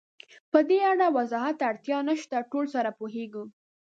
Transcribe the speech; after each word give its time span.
پدې 0.51 0.79
اړه 0.91 1.07
وضاحت 1.17 1.55
ته 1.59 1.63
اړتیا 1.71 1.99
نشته، 2.09 2.37
ټول 2.51 2.65
سره 2.75 2.89
پوهېږو. 2.99 3.43